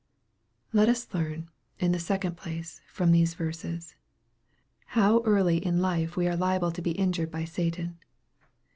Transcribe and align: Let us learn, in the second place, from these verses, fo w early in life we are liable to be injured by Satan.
Let 0.73 0.89
us 0.89 1.13
learn, 1.13 1.51
in 1.77 1.91
the 1.91 1.99
second 1.99 2.35
place, 2.35 2.81
from 2.87 3.11
these 3.11 3.35
verses, 3.35 3.93
fo 4.87 5.19
w 5.19 5.23
early 5.27 5.63
in 5.63 5.77
life 5.79 6.17
we 6.17 6.27
are 6.27 6.35
liable 6.35 6.71
to 6.71 6.81
be 6.81 6.93
injured 6.97 7.29
by 7.29 7.45
Satan. 7.45 7.99